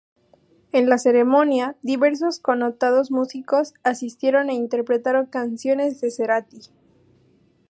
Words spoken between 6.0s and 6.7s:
de Cerati.